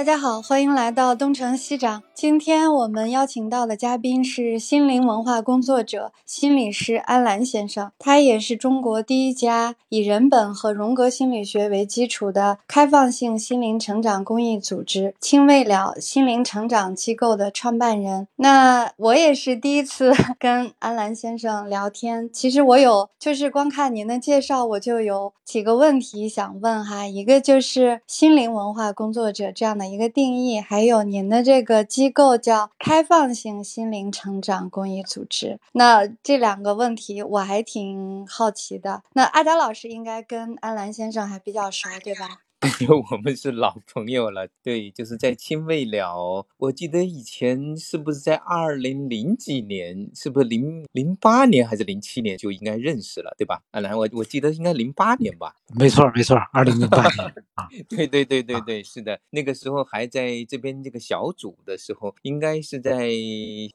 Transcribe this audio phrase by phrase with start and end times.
[0.00, 2.02] 大家好，欢迎来到东城西长。
[2.14, 18.26] 今天我们邀请到的嘉宾是心灵文化工作者、心理师安澜先生，他也是中国第一家以人本和荣格心理学为基础的开放性心灵成长公益组织“亲未了心灵成长机构”的创办人。
[18.36, 29.89] 那我也是第一次 跟安澜先生聊天，其实我有就是光看您的介绍，我就有几个问题想问哈，一个就是心灵文化工作者这样的。
[29.90, 35.58] 一个定义，还有您的这个机构叫开放性心灵成长公益组织。
[35.72, 39.02] 那这两个问题我还挺好奇的。
[39.14, 42.42] 那阿达老师应该跟安澜先生还比较熟，对吧？
[42.80, 46.46] 因为我们是老朋友了，对，就是在亲未了。
[46.58, 53.62] 我记得以前是不是在二零零几年，是不是零零八年还是零七年就应该认识了，对吧？
[53.70, 55.54] 啊，来，我我记得应该零八年吧。
[55.74, 57.66] 没错，没错，二零零八年 啊。
[57.88, 63.08] 对对对对对，是的，那个时候还在这边这个小组的时候，应该是在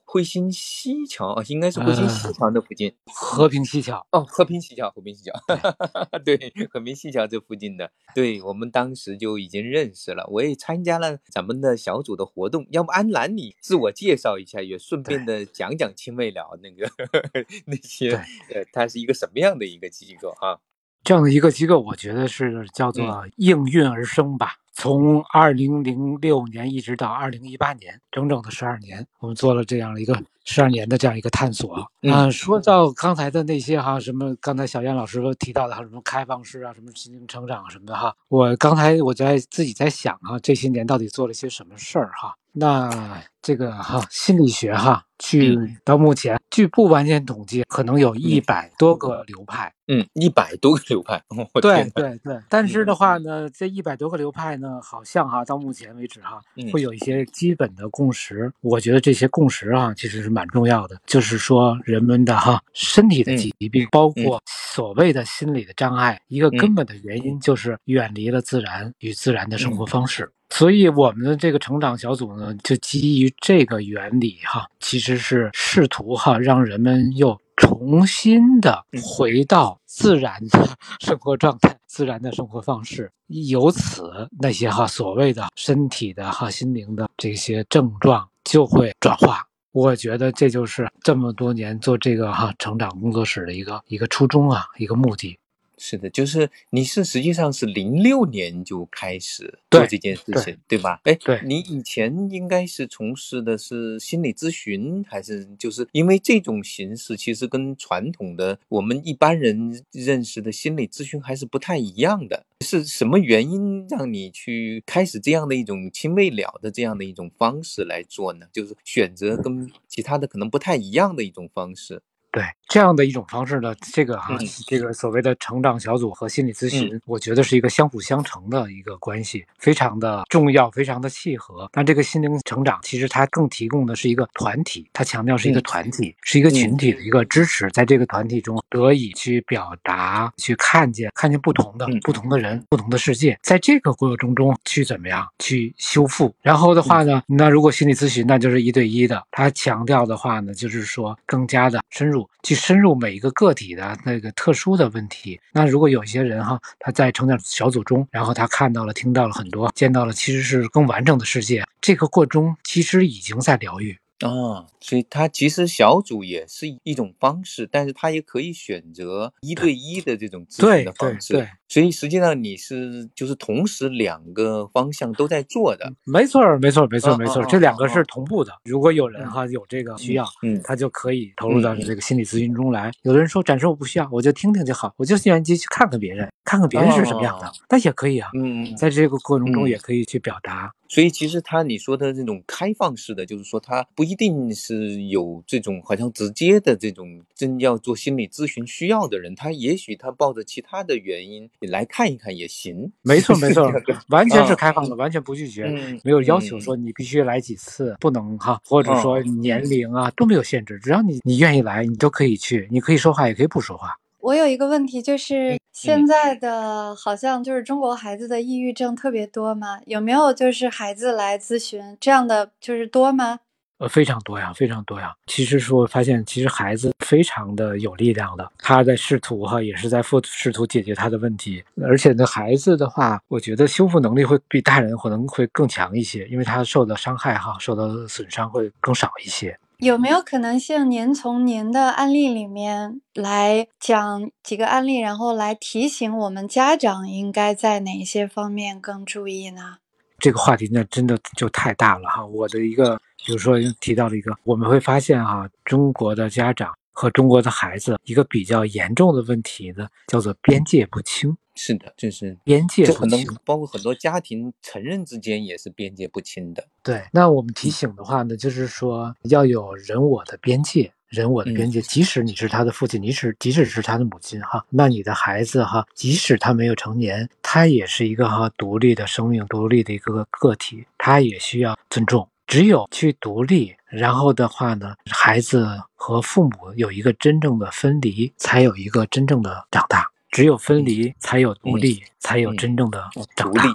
[0.06, 2.94] 惠新西桥，应该是惠新西桥的附近。
[3.08, 5.34] 和平西桥哦，和平西桥，和平西桥。
[6.24, 6.38] 对，
[6.70, 8.72] 和平西桥这附近的，对我们。
[8.76, 12.68] 当时就已经认识了，我也参加了咱们的小组的活动。
[12.72, 16.86] 要不安澜，你自我介绍一下，也顺便的讲讲青未了那个
[17.68, 18.12] 那些，
[18.54, 20.60] 呃，它是一个什么样的一个机构啊？
[21.06, 24.56] 这样的一个机构，我觉得是叫做应运而生吧。
[24.74, 31.90] 从二零零六年一直到二零一八年，整整的十二年，我们做了这样一个十二年的这样一个探索。
[32.02, 42.36] 嗯，说到刚才的那些哈，什么刚才小燕老师都提到的，什么开放式啊，什么心灵成长什么的哈，我刚才我在自己在想啊，这些年到底做了些什么事儿哈？
[42.58, 49.72] 那这个哈心理学哈，据到目前据不完全统计，可能有一百多个流派。
[49.88, 51.22] 嗯，一百多个流派。
[51.62, 58.52] 对对对，但是的话呢，这一百多个流派呢，好像哈到目前为止哈，会有一些基本的共识。
[58.62, 61.00] 我觉得这些共识啊，其实是蛮重要的。
[61.06, 70.32] 就是说，人们的哈身体的疾病，包括所谓的心理的障碍，一个根本的原因就是远离了自然与自然的生活方式。
[70.58, 77.40] 所以，我们的这个成长小组呢，就基于这个原理哈，其实是试图哈让人们又。
[77.58, 80.68] 重新的回到自然的
[81.00, 84.04] 生活状态、自然的生活方式，由此
[84.42, 89.42] 那些哈所谓的身体的哈心灵的这些症状就会转化。
[89.72, 95.40] 我觉得这就是这么多年做这个哈成长工作室的一个一个初衷啊，一个目的。
[95.78, 101.02] 是的，就是你是实际上是零六年就开始做这件事情，对吧？
[101.04, 112.46] 哎，对，你以前应该是从事的是心理咨询，还是就是因为这种形式其实跟传统的我们一般人认识的心理咨询还是不太一样的。
[112.62, 118.48] 是什么原因让你去开始这样的一种亲未了的这样的一种方式来做呢？
[118.54, 122.02] 就是选择跟其他的可能不太一样的一种方式。
[122.36, 122.44] 对。
[122.68, 124.36] 这样的一种方式呢，这个哈，
[124.68, 131.70] 这个所谓的成长小组和心理咨询，我觉得是一个相辅相成的一个关系，非常的重要，非常的契合。
[131.74, 145.26] 那这个心灵成长，其实它更提供的是一个团体，它强调是一个团体，是一个群体的一个支持，在这个团体中得以去表达、去看见、看见不同的不同的人、不同的世界，在这个过程中去怎么样？
[145.38, 146.34] 去修复。
[146.42, 152.25] 然后的话呢，那如果心理咨询，那就是一对一的，它强调的话呢，就是说更加的深入。
[152.44, 155.40] 去深入每一个个体的那个特殊的问题。
[155.52, 163.98] 那如果有一些人哈，他在成长小组中，然后他看到了、听到了很多，见到了其实是更完整的世界，这个过程中其实已经在疗愈。
[164.22, 171.34] 啊，所以他其实小组也是一种方式，但是他也可以选择一对一的这种咨询的方式。
[171.34, 171.52] 对对对。
[171.68, 175.94] 所以实际上你是就是同时两个方向都在做的。
[176.06, 178.52] 没错，没错，没错，没错，这两个是同步的。
[178.66, 182.92] 如果有人哈有这个需要，嗯，他就可以投入到这个心理咨询中来。
[183.04, 188.30] 有的人说暂时我不需要，我就听听就好，我就愿意去看看别人，看看别人是什么样的，那也可以啊。
[188.38, 190.72] 嗯，在这个过程中也可以去表达。
[190.88, 202.92] 所以其实他你说的这种开放式的，就是说他不一定是有这种好像直接的这种真要做心理咨询需要的人，他也许他抱着其他的原因来看一看也行。
[203.02, 203.72] 没错没错，
[204.10, 205.66] 完全是开放的，完全不拒绝，
[206.04, 213.98] 没有要求说你必须来几次，不能哈，或者说年龄啊都没有限制，只要你你愿意来，你都可以去，你可以说话也可以不说话。
[214.20, 219.80] 我有一个问题，就是现在的好像就是中国孩子的抑郁症特别多吗？
[219.86, 223.42] 有没有就是孩子来咨询这样的就是多吗？
[223.78, 225.14] 呃，非常多呀，非常多呀。
[225.28, 231.62] 其实说发现，其实孩子非常的有力量的，他在试图哈，也是在试试图解决他的问题。
[231.84, 239.58] 而且呢，孩子的话，我觉得修复能力会比大人可能会更强一些，因为他受的伤害哈，受到的损伤会更少一些。
[239.80, 249.80] 有没有可能性，您从您的案例里面来讲几个案例，然后来提醒我们家长应该在哪些方面更注意呢？
[250.18, 252.26] 这个话题呢，真的就太大了哈。
[252.26, 261.36] 我的一个，比如说提到了一个，我们会发现哈，中国的家长和中国的孩子一个比较严重的问题呢，叫做边界不清。
[261.58, 266.68] 是的，就是边界不清，包括很多家庭成人之间也是边界不清的。
[266.84, 271.82] 对，那我们提醒的话呢，就是说要有人我的边界，人我的边界。
[271.82, 282.28] 即使你是他的父亲，你是即使是他的母亲哈，那你的孩子哈，即使他没有成年，他也是一个哈独立的生命，独立的一个个体，他也需要尊重。
[282.56, 290.10] 只有去独立，然后的话呢，孩子和父母有一个真正的分离，才有一个真正的长大。
[290.32, 293.04] 只有分离，才有独立，才有真正的
[293.36, 293.66] 长大。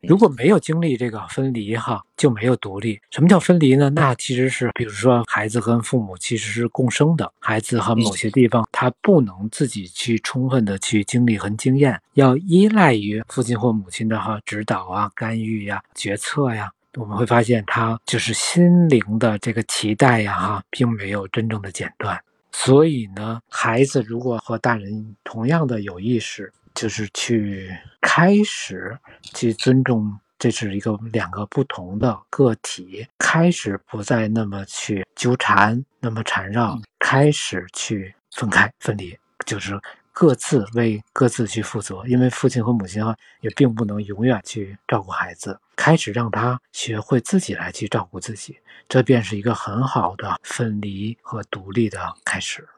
[0.00, 2.98] 如果没有经历这个分离，哈，就没有独立。
[3.10, 3.90] 什么叫分离呢？
[3.90, 16.70] 那其实是，比如说，孩子跟父母其实是共生的，孩子和某些地方他不能自己去充分的去经历和经验，要依赖于父亲或母亲的哈指导啊、干预呀、决策呀。
[16.98, 22.20] 我们会发现，他就是心灵的这个脐带呀，哈，并没有真正的剪断。
[22.50, 39.16] 所以呢，孩子如果和大人同样的有意识，就是去开始去尊重，这是一个两个不同的个体，开始不再那么去纠缠，那么缠绕，开始去分开分离，
[39.46, 39.80] 就是。
[40.20, 45.60] 各自为各自去负责，因为父亲和母亲啊，也并不能永远去照顾孩子。
[45.76, 52.68] 开始让他学会自己来去照顾自己，这便是一个很好的分离和独立的开始。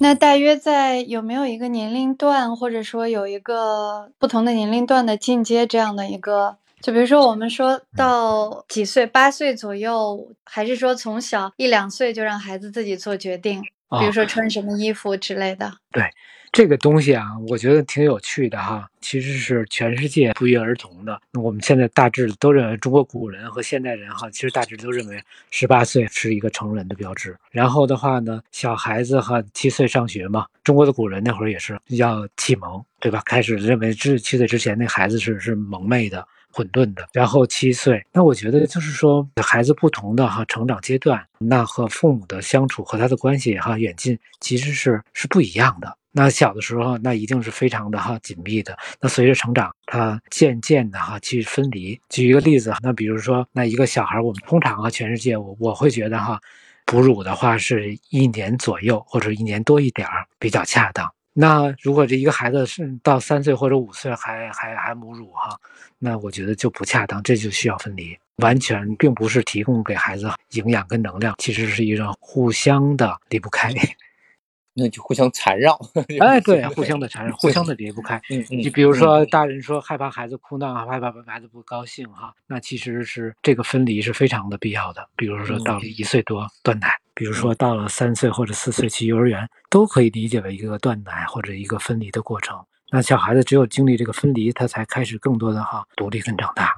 [0.00, 6.56] 那大约在有没有一个年龄段，或者说有一个不同的年龄段的进阶这样的一个？
[6.80, 13.62] 就比如说，我们说到几岁，八岁左右，还是说从小一两岁就让孩子自己做决定？
[13.98, 15.72] 比如说穿什么衣服之类的？
[15.90, 16.04] 对。
[16.52, 18.86] 这个东西啊，我觉得挺有趣的哈。
[19.00, 21.18] 其实是全世界不约而同的。
[21.40, 25.18] 我们现在大致都认为，中国古人和现代人哈，其实大致都认为
[25.50, 27.34] 十八岁是一个成人的标志。
[27.50, 30.44] 然后的话呢，小孩子哈七岁上学嘛。
[30.62, 33.22] 中国的古人那会儿也是要启蒙，对吧？
[33.24, 36.22] 开始认为至七岁之前那孩子是是蒙昧的、
[36.52, 37.08] 混沌的。
[37.12, 45.96] 然后七岁，那我觉得就是说，孩子不同的哈成长阶段，那和父母的相处和他的关系哈远近，其实是是不一样的。
[46.14, 48.76] 那小的时候，那一定是非常的哈紧密的。
[49.00, 51.98] 那随着成长，他渐渐的哈去分离。
[52.10, 56.38] 举一个例子，那比如说，那一个小孩，我们通常啊，全世界我我会觉得哈，
[56.84, 61.10] 哺乳的话是一年左右或者一年多一点儿比较恰当。
[61.34, 65.58] 那如果这一个孩子是到三岁或者五岁还还还母乳哈，
[65.98, 68.16] 那我觉得就不恰当，这就需要分离。
[68.36, 73.72] 完全并不是提供给孩子营养跟能量，其实是一种互相的离不开。
[74.74, 75.78] 那就互相缠绕，
[76.18, 78.16] 哎，对，互相的缠绕， 互相的离不开。
[78.30, 78.58] 嗯嗯。
[78.58, 85.06] 你比如说，大人说害怕孩子哭闹，害怕孩子不高兴，哈，那其实是这个分离是非常的必要的。
[85.14, 92.58] 比如说到了一岁多断奶，比如说到了三岁或者四岁去幼儿园，都可以理解为一个断奶或者一个分离的过程。
[92.90, 96.74] 那小孩子只有经历这个分离，他才开始更多的哈独立跟长大。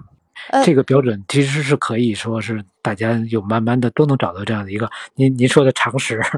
[0.64, 6.20] 这个标准其实是可以说是大家有慢慢的都能找到这样的一个您您说的常识。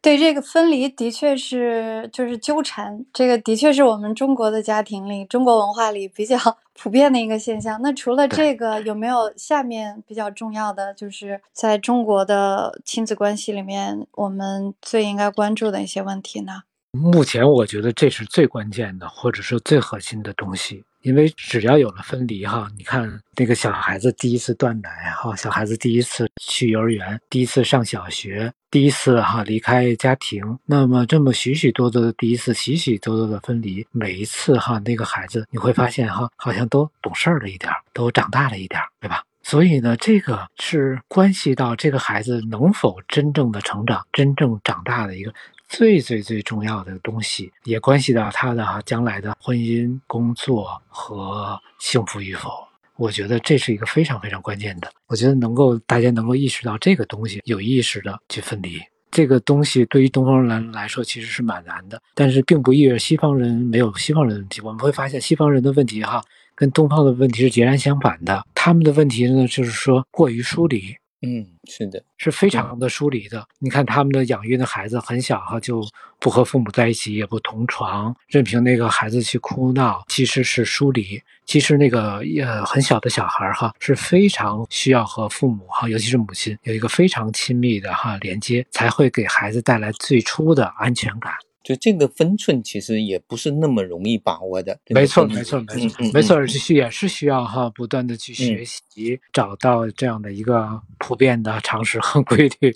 [0.00, 6.38] 对这个分离的确是就是纠缠，这个的确是我们中国的家庭里、中国文化里比较
[6.72, 7.80] 普遍的一个现象。
[7.82, 16.62] 那除了这个，有没有下面比较重要的，就是在中国的亲子关系里面，我们最应该关注的一些问题呢？
[16.92, 20.84] 目前我觉得这是最关键的，或者说最核心的东西。
[21.02, 39.22] 因为只要有了分离，哈，你看那个小孩子第一次断奶，哈，小孩子第一次去幼儿园，第一次上小学，第一次哈离开家庭，那么这么许许多多的第一次，许许多多的分离，每一次哈那个孩子你会发现哈，好像都懂事儿了一点，都长大了一点，对吧？
[39.42, 45.32] 所以呢，这个是关系到这个孩子能否真正的成长、真正长大的一个。
[45.68, 52.50] 最最最重要的东西，也关系到他的哈将来的婚姻、工作和幸福与否。
[52.96, 54.90] 我觉得这是一个非常非常关键的。
[55.06, 64.60] 我觉得能够大家能够意识到这个东西，有意识的去分离，这个东西对于东方人来说其实是蛮难的，但是并不意味着西方人没有西方人的问题。
[64.62, 66.20] 我们会发现西方人的问题哈，
[66.56, 68.44] 跟东方的问题是截然相反的。
[68.54, 70.96] 他们的问题呢，就是说过于疏离。
[71.20, 73.44] 嗯，是的，是非常的疏离的。
[73.58, 75.84] 你看他们的养育的孩子很小哈，就
[76.20, 81.20] 不和父母在一起，也不同床，任凭那个孩子去哭闹，其实是疏离。
[81.44, 91.32] 其实那个呃很小的小孩哈，是非常需要和父母哈，尤其是母亲有一个非常亲密的哈连接，才会给孩子带来最初的安全感。
[91.68, 94.80] 就这个分寸其实也不是那么容易把握的。
[94.88, 102.74] 没错，没错，没错，没错，是也是需要哈不断的去学习，找到这样的一个普遍的常识和规律。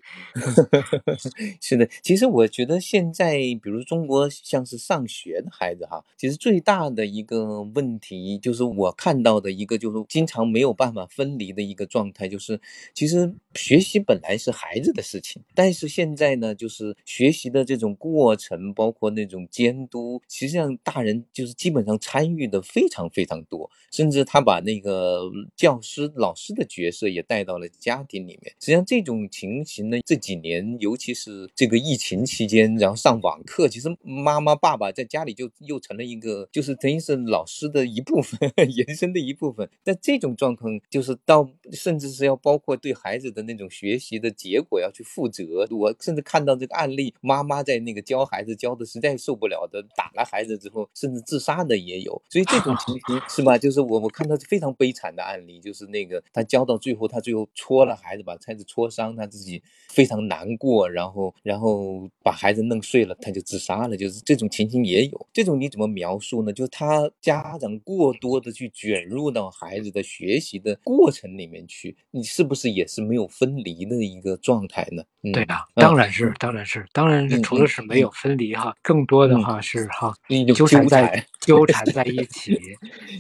[1.58, 12.60] 是的，其实我觉得现在，比如中国像是上学的孩子哈，其实最大的一个问题就是我看到的一个就是经常没有办法分离的一个状态，就是
[12.92, 18.74] 其实学习本来是孩子的事情，但是现在呢，就是学习的这种过程。
[18.82, 28.52] 包括那种监督，实际上大人就是基本上参与的非常非常多，甚至他把那个教师、老师的角色也带到了家庭里面。
[28.58, 38.36] 实际上这种情形呢，这几年尤其是这个疫情期间，然后上网课，其实妈妈、爸爸在家里就又成了一个，就是等于是老师的一部分，
[38.68, 39.70] 延伸的一部分。
[39.84, 45.68] 但这种状况就是到甚至是要包括对孩子的那种学习的结果要去负责。
[45.70, 48.71] 我甚至看到这个案例，妈妈在那个教孩子教。
[48.74, 53.56] 的实在受不了的，打了孩子之后，甚至自杀的也有，所以这种情 形是吧？
[53.58, 63.96] 就是我我看到非常悲惨的案例，就是那个他教到最后，他最后戳了孩子，把孩子戳伤，他自己非常难过，然后然后把孩子弄碎了，他就自杀了。
[63.96, 66.52] 就是这种情形也有，这种你怎么描述呢？
[66.52, 75.02] 就是他家长过多的去卷入到孩子的学习的过程里面去，你是不是也是没有分离的一个状态呢？
[75.32, 80.14] 对啊，当然是，当然是，当然是，除了是没有分离哈，更多的话是哈
[80.54, 82.58] 纠缠在纠缠在一 起，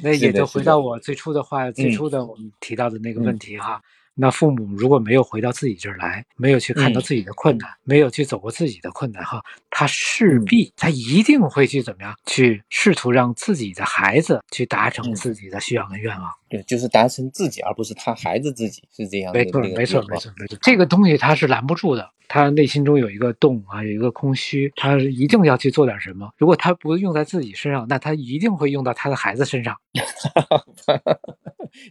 [0.02, 3.80] 那也就回到我最初的话，最初的我们提到的那个问题哈。
[4.14, 16.30] 那父母如果没有回到自己这儿来，没有去看到自己的困难，没有去走过自己的困难哈，他势必他一定会去怎么样，去试图让自己的孩子去达成自己的需要跟愿望。
[16.52, 19.32] 对，就是达成自己，而不是他孩子自己是这样。
[19.32, 20.58] 没错，没错，没错，没错。
[20.60, 26.28] 这个东西他是拦不住的，他内心中有一个洞啊，有一个空虚，他一定要去做点什么。
[26.36, 29.74] 如果他不用在自己身上，那他一定会用到他的孩子身上。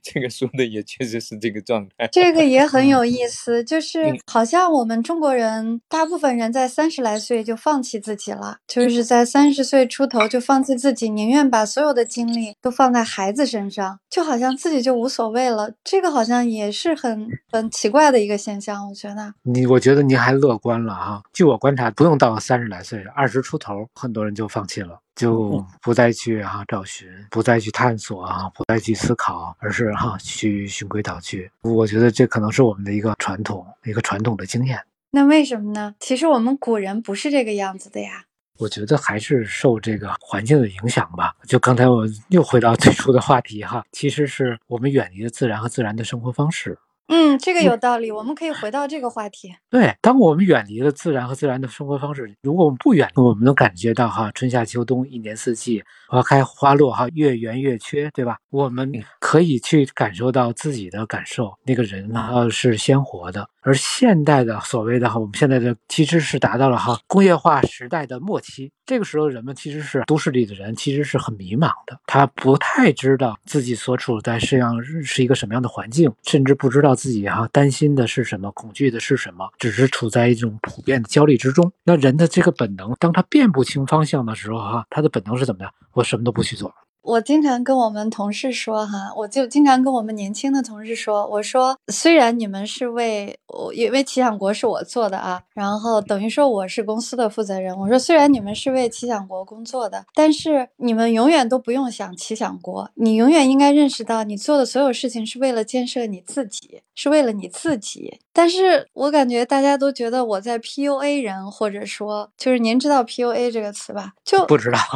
[0.04, 2.08] 这个说的也确实是这个状态。
[2.12, 15.72] 这个也很有 意思，就是好像我们中国人大部分人在三十来岁就放弃自己了，就是在三十岁出头就放弃自己，宁愿把所有的精力都放在孩子身上，就好像自己就无所谓了。
[15.84, 19.34] 这个好像也是很很奇怪的一个现象，我觉得。
[19.44, 21.22] 你我觉得您还乐观了哈。
[21.34, 25.00] 据我观察，不用到三十来岁，二十出头，很多人就放弃了。
[25.14, 31.52] 就不再去哈找寻，不再去探索啊，不再去思考，而是哈去循规蹈矩。
[31.62, 34.80] 我觉得这可能是我们的一个传统，一个传统的经验。
[35.12, 35.94] 那为什么呢？
[36.00, 38.24] 其实我们古人不是这个样子的呀。
[38.62, 41.34] 我觉得还是受这个环境的影响吧。
[41.48, 46.78] 就刚才我又回到最初的话题哈，其实是我们远离了自然和自然的生活方式。
[47.12, 49.54] 嗯，这个有道理，我们可以回到这个话题。
[49.70, 58.38] 对，当我们远离了自然和自然的生活方式，如果我们不远，我们能感觉到哈，春夏秋冬一年四季，花开花落哈，月圆月缺，对吧？
[58.50, 58.90] 我们
[59.20, 63.48] 可以去感受到自己的感受，那个人呢是鲜活的。
[63.64, 68.72] 而现代的所谓的哈，我们现在的其实是达到了哈工业化时代的末期。
[68.88, 71.98] 这个时候，人们其实是都市里的人，其实是很迷茫的。
[72.08, 81.72] 他不太知道自己所处在这样是一个什么样的环境，甚至不知道自己哈担心的是什么，恐惧的是什么，只是处在一种普遍的焦虑之中。
[81.84, 85.74] 那人的这个本能，当他辨不清方向的时候哈，他的本能是怎么样？
[85.94, 86.72] 我什么都不去做。
[87.04, 108.20] 我经常跟我们同事说，哈，我就经常跟我们年轻的同事说，我说，虽然你们是为我，因为奇想国是我做的啊，然后等于说我是公司的负责人，我说，虽然你们是为奇想国工作的，但是你们永远都不用想奇想国，你永远应该认识到，你做的所有事情是为了建设你自己，是为了你自己。
[108.34, 114.14] 但是我感觉大家都觉得我在 PUA 人，或者说，就是您知道 PUA 这个词吧？
[114.24, 114.80] 就不知道。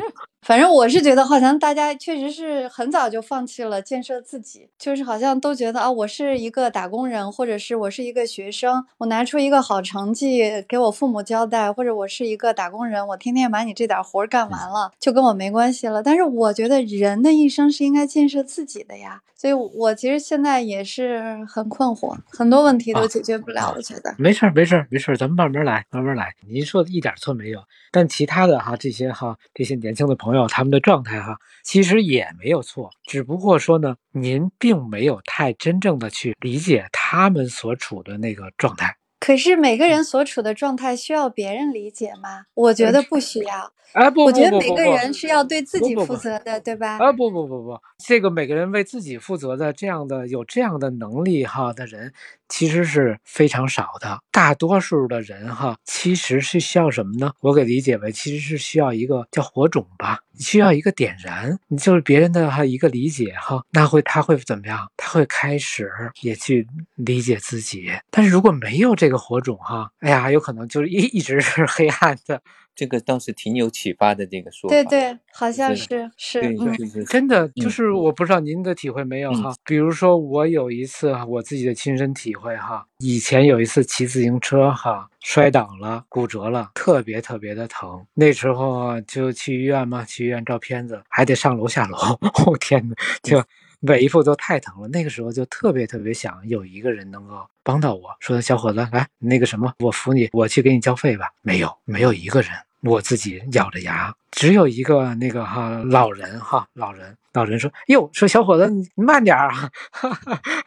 [0.42, 16.02] 反正我是觉得，好像大家确实是很早就放弃了建设自己，就是好像都觉得啊，我是一个打工人，或者是我是一个学生，我拿出一个好成绩给我父母交代，或者我是一个打工人，我天天把你这点活干完了，就跟我没关系了。
[16.02, 23.72] 但是我觉得人的一生是应该建设自己的呀，所以我其实现在也是很困惑，很多问题都解决不了。
[23.76, 26.34] 我觉得没事儿，没事儿，没事儿，咱们慢慢来，慢慢来。
[26.48, 27.60] 您说的一点错没有。
[27.92, 38.99] 但其他的哈，这些哈，这些年轻的朋友，朋友他们的状态哈，其实也没有错，只不过说呢，您并没有太真正的去理解他们所处的那个状态。
[39.20, 42.46] 可是每个人所处的状态需要别人理解吗？
[42.54, 43.72] 我觉得不需要。
[43.92, 46.98] 啊不，我觉得每个人是要对自己负责的，对吧？
[46.98, 52.12] 啊不不不不，这个每个人为自己负责的这样的有这样的能力哈的人。
[52.48, 57.32] 其实是非常少的，大多数的人哈，其实是需要什么呢？
[57.40, 64.90] 我给理解为，其实是需要一个叫火种吧，需要一个点燃，你就是别人的哈一个理解哈，那会他会怎么样？
[64.96, 65.88] 他会开始
[66.22, 67.88] 也去理解自己。
[68.10, 72.40] 但是如果没有这个火种哈，哎呀，有可能就是一一直是黑暗的。
[72.72, 74.74] 这个倒是挺有启发的，这个说法。
[74.74, 79.52] 对对，好像是是，对真的就是我不知道您的体会没有哈。
[79.64, 88.06] 比如说我有一次我自己的亲身体会哈，以前有一次骑自行车哈摔倒了，骨折了，特别特别的疼。
[88.14, 91.98] 那时候就去医院嘛，去医院照片子，还得上楼下楼。
[92.46, 93.44] 我 天哪，就
[93.80, 94.88] 每一步都太疼了。
[94.88, 101.30] 那个时候就特别特别想有一个人能够帮到我，说小伙子来那个什么，我扶你，我去给你交费吧。
[101.42, 102.50] 没有，没有一个人。
[102.82, 109.70] 我自己咬着牙，只有一个那个哈老人哈老人老人说哟说小伙子你慢点啊，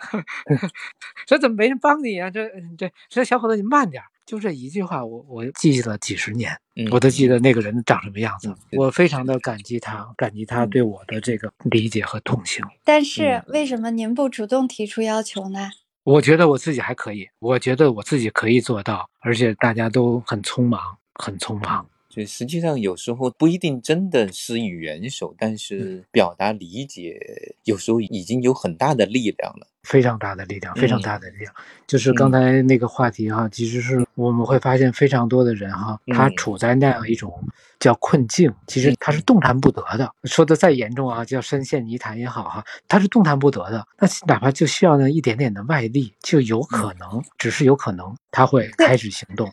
[1.28, 2.30] 说怎么没人帮你啊？
[2.30, 6.56] 这这说小伙子你慢点，就这一句话我我记了几十年，
[6.92, 8.54] 我都记得那个人长什么样子。
[8.74, 12.64] 我非常的感激他，感激他对我的这个理解和同情。
[12.84, 15.72] 但是为什么您不主动提出要求呢？
[16.04, 20.80] 我觉得我自己还可以，我觉得我自己可以做到，而且大家都很匆忙，
[21.16, 21.86] 很匆忙。
[22.14, 27.20] 就实际上有时候不一定真的施以援手，但是表达理解
[27.64, 31.52] 有时候已经有很大的力量了，非常大的力量，非常大的力量。
[31.88, 37.34] 就是刚才那个话题哈，其实是我们会发现非常多的人哈，他处在那样一种
[37.80, 40.08] 叫困境，其实他是动弹不得的。
[40.26, 43.84] 说的再严重啊，叫深陷泥潭也好哈，他是动弹不得的。
[43.98, 49.52] 那哪怕就需要那一点点的外力，就有可能，只是有可能他会开始行动。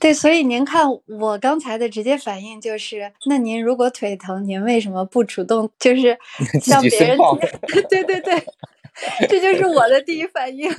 [0.00, 6.18] 对，所以您看我刚才的直接反应就是，那您如果腿疼，您为什么不主动就是
[6.60, 7.18] 向别人？
[7.90, 8.42] 对对对，
[9.28, 10.70] 这就是我的第一反应。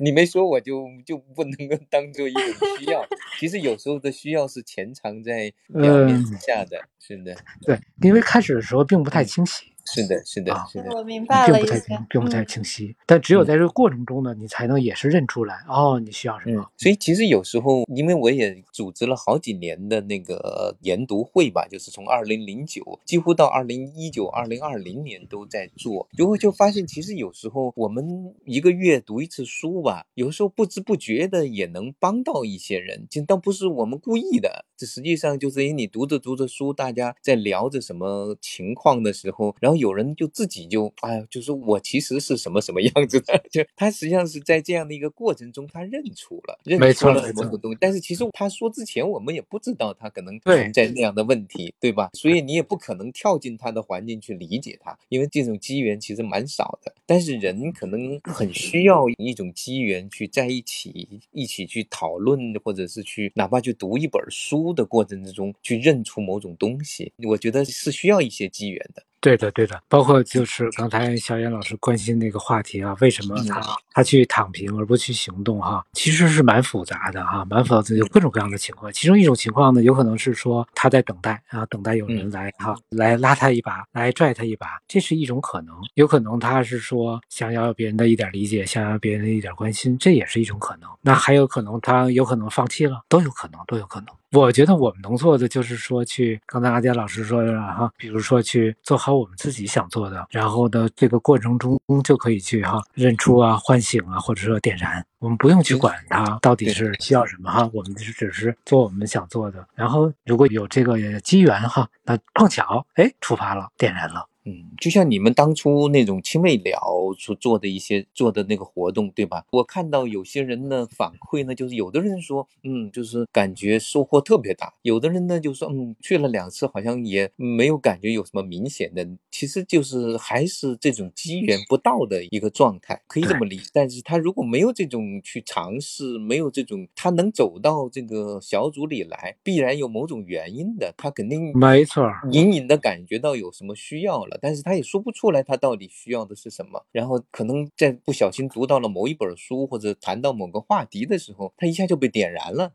[0.00, 2.42] 你没说我就就不能够当做一种
[2.78, 3.04] 需要，
[3.38, 7.36] 其实有时候的需要是潜藏在表面之下的，是的。
[7.66, 9.66] 对，因为开始的时候并不太清晰。
[9.94, 12.94] 是的，是的，是的，我明白了，并不太清，并不太清晰。
[13.06, 16.70] 但只有在这个过程中呢，你才能也是认出来哦，你需要什么。
[16.76, 39.77] 所以其实有时候，因为我也组织了好几年的那个研读会吧，就是从二零零九几乎到二零一九、二零二零年都在做，就会就发现，其实有时候我们一个月读一次书吧，有时候不知不觉的也能帮到一些人，就倒不是我们故意的，这实际上就是因为你读着读着书，大家在聊着什么情况的时候，然后。
[39.78, 47.78] 有人就自己就哎呀，就说我其实是什么什么样子的， 就他实际上是在这样的一个过程中，他认出了，认出了某种东西。
[47.80, 52.10] 但是其实他说之前，我们也不知道他可能存在那样的问题，对吧？
[52.12, 56.92] 所以你也不可能跳进他的环境去理解他，因为这种机缘其实蛮少的。
[57.06, 67.12] 但是人可能很需要一种机缘去在一起，一起去讨论，或者是去哪怕去读一本书的过程之中，去认出某种东西。
[67.26, 69.02] 我觉得是需要一些机缘的。
[69.20, 73.60] 对的，对的，包括就是刚才小严老师关心那个话题啊，为什么他
[73.92, 75.84] 他去躺平而不去行动哈？
[75.92, 78.92] 其实是蛮复杂的哈，蛮复杂，有各种各样的情况。
[78.92, 85.74] 其中一种情况呢，有可能是说他在等待啊，等待有人来哈，来拉他一把，来拽他一把，这是一种可能。
[85.94, 90.88] 有可能他是说想要别人的一点理解，想要别人的一点关心，这也是一种可能。
[91.00, 94.08] 那还有可能他有可能放弃了，都有可能，都有可能。
[94.32, 105.02] 我觉得我们能做的就是说，去刚才阿杰老师说的哈，比如说去做好我们自己想做的，然后呢，这个过程中就可以去哈认出啊、唤醒啊，或者说点燃。
[105.18, 109.66] 我们不用去管它到底是需要什么哈，我们是只是做我们想做的。
[109.74, 114.27] 然后如果有这个机缘哈，那碰巧哎触发了，点燃了。
[114.48, 119.44] 嗯，就像你们当初那种亲未了所做的一些做的那个活动，对吧？
[119.50, 133.64] 我看到有些人的反馈呢，就是有的人说，嗯，就是感觉收获特别大；有的人呢就说，嗯，去了两次好像也没有感觉有什么明显的，其实就是还是这种机缘不到的一个状态，可以这么理解。
[133.74, 144.37] 但是他如果没有这种去尝试，没有这种他能走到这个小组里来，必然有某种原因的，他肯定没错，隐隐的感觉到有什么需要了。
[144.40, 146.84] 但是他也说不出来，他到底需要的是什么。
[146.92, 152.72] 然后可能在不小心读到了某一本书，或者谈到某个话题的时候，他一下就被点燃了。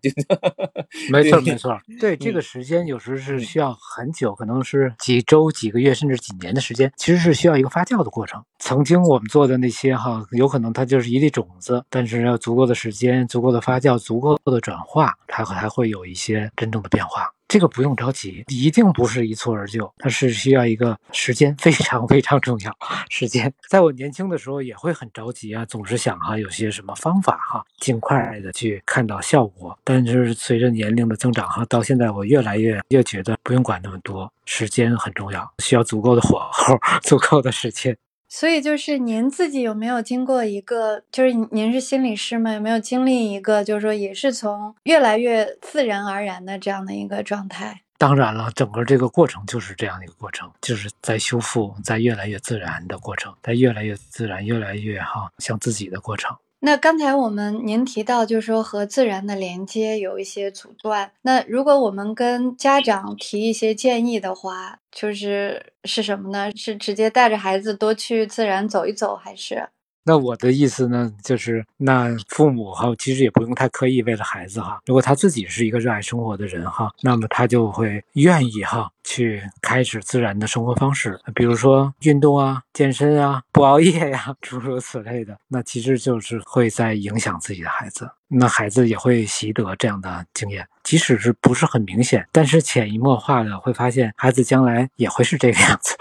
[1.12, 1.78] 没错，没错。
[1.99, 6.91] 对，这个时间有时是需要很久，可能是几周、几个月，甚至几年的时间。
[6.97, 8.43] 其实是需要一个发酵的过程。
[8.60, 17.33] 曾经我们做的那些哈，有可能它就是一粒种子，但是要足够的时间、足够的发酵、足够的转化，它还会有一些真正的变化。
[17.54, 22.76] 这个不用着急，一定不是一蹴而就，它是需要一个时间，非常非常重要。
[23.12, 29.78] 时间，在我年轻的时候也会很着急啊，总是想哈有些什么方法哈，尽快的去看到效果。
[29.84, 37.96] 但是随着年龄的增长哈，到现在我越来越越觉得不用管那么多，时间很重要，需要足够的火候， 足够的时间。
[38.36, 47.84] 所以就是您自己有没有经过一个，就是您是心理师嘛，有没有经历一个，就是说也是从越来越自然而然的这样的一个状态？
[48.00, 56.36] 当然了，整个这个过程就是这样的一个过程，就是在修复，在越来越自然的过程，在越来越自然、越来越哈像自己的过程。
[56.65, 61.12] 那刚才我们您提到，就是说和自然的连接有一些阻断。
[61.23, 66.49] 那如果我们跟家长提一些建议的话，就是是什么呢？
[66.56, 69.67] 是直接带着孩子多去自然走一走，还是？
[70.04, 74.82] 那我的意思呢，就是那父母哈，其实也不用太刻意为了孩子哈。
[74.86, 85.38] 如果他自己是一个热爱生活的人哈，那么他就会愿意哈去开始自然的生活方式，比如说运动啊、健身啊、不熬夜呀，诸如此类的。
[85.48, 88.10] 那其实就是会在影响自己的孩子。
[88.34, 95.96] 那孩子也会习得这样的经验，即使是不是很明显，但是潜移默化的会发现，孩子将来也会是这个样子。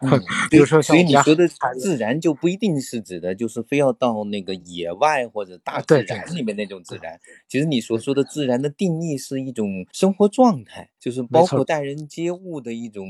[0.50, 1.48] 比如说，所以你说的
[1.80, 7.18] 自然就不一定是指的，就是非要到那个野外或者大自然里面那种自然。
[7.48, 13.04] 其实你所说的自然的定义是一种生活状态，就是包括待人接物的一种，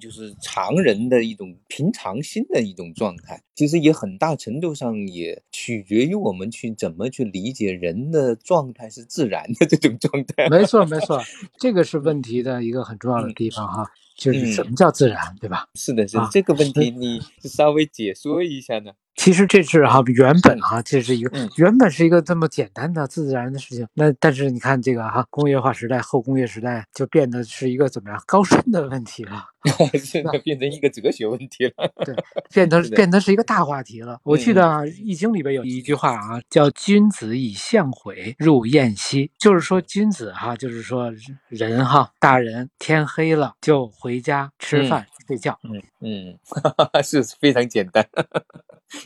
[0.00, 3.40] 就是常人的一种平常心的一种状态。
[3.54, 7.52] 其实也很大程度上也取决于我们去怎么去理。
[7.52, 11.20] 解人的状态是自然的这种状态，没错 没错，
[11.58, 15.68] 这个是问题的一个很重要的地方哈，就是什么叫自然，对吧？
[15.74, 18.92] 是的，是的，这个问题你稍微解说一下呢？
[19.14, 29.44] 其实这是哈原本哈这是一个原本是一个这么简单的自然的事情，那但是你看这个哈工业化时代后工业时代就变得是一个怎么样高深的问题了，
[30.02, 32.14] 现在变成一个哲学问题了，对，
[32.52, 34.18] 变成 变成是一个大话题了。
[34.24, 41.12] 我记得啊《易经》里边有一句话啊，叫“君子以相悔，入晏兮”，就是说君子哈，就是说
[41.48, 46.38] 人哈，大人天黑了就回家吃饭睡觉，嗯嗯，
[47.04, 48.04] 是非常简单。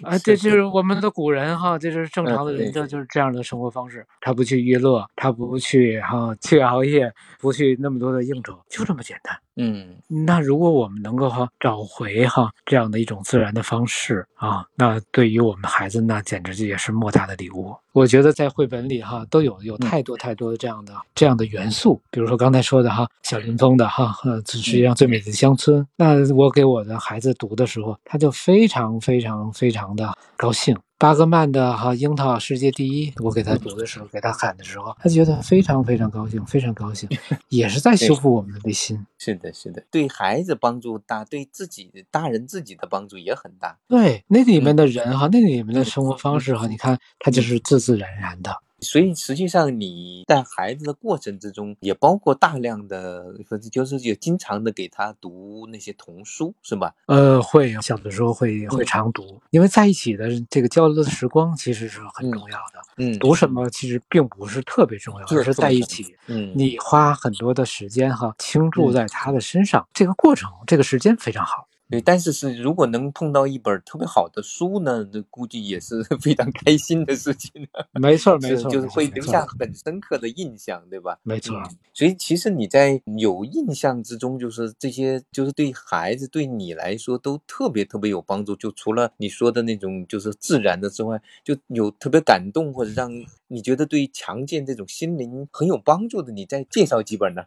[0.04, 4.06] 啊，这就是我们的古人哈，这是正常的人，这就是这样的生活方式。
[4.20, 9.38] 他不去娱乐，他不去哈去熬夜，不去那么多的应酬，就这么简单。
[9.58, 17.74] 嗯，那如果我们能够哈找回哈这样的一种自然的方式啊，那对于我们孩子，那简直就也是莫大的礼物。
[17.92, 30.76] 我觉得在绘本里哈都有有太多太多的这样的这样的元素，比如说刚才说的哈小林峰的哈呃世界上最美的乡村，那我给我的孩子读的时候，他就非常非常非常的高兴。
[30.98, 37.06] 巴格曼的哈樱桃世界第一，我给他读的时候，给他喊的时候，他觉得非常非常高兴，非常高兴，
[37.50, 39.06] 也是在修复我们的内心。
[39.18, 43.76] 是的，是的，对孩子帮助大，对自己大人自己的帮助也很大。
[43.86, 48.62] 对，那里面的人哈，那里面的生活方式哈，你看他就是自自然然的。
[48.86, 53.34] 所以实际上你带孩子的过程之中，也包括大量的，
[53.70, 56.94] 就是也经常的给他读那些童书，是吧？
[57.06, 62.80] 呃，会小的时候会会常读，因为在一起的这个交流的时光其实是很重要的。
[62.98, 66.16] 嗯，读什么其实并不是特别重要，而是在一起。
[66.28, 71.68] 嗯，你花很多的时间哈倾注在他的身上，这个过程这个时间非常好。
[71.88, 77.68] 对，但是是如果能碰到一本特别好的书呢，这估计也是 非常开心的事情。
[77.92, 81.18] 没错， 没错，就是会留下很深刻的印象，对吧？
[81.22, 81.62] 没错。
[81.94, 88.56] 所以其实你在有印象之中，就是这些，就是对孩子对你来说都特别特别有帮助。
[88.56, 93.10] 就除了你说的那种就是自然的之外，就有特别感动或者让
[93.46, 97.44] 你觉得对强健这种心灵很有帮助的，你再介绍几本呢？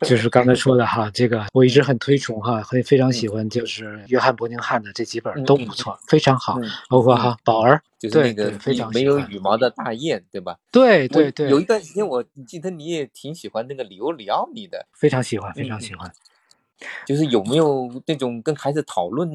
[0.00, 6.58] 就是刚才说的哈，这个我一直很推崇哈，很非常喜欢，就是约翰伯宁汉的这几本都不错，非常好，
[6.88, 10.56] 包括哈宝儿，就是那个非常没有羽毛的大雁，对吧？
[10.70, 11.50] 对对对。
[11.50, 16.10] 有一段时间我记得你也挺喜欢那个里欧里奥尼的，非常喜欢，非常喜欢。
[17.04, 19.28] 就是有没有那种跟孩子讨论，